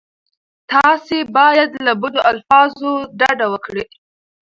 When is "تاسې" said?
0.69-1.17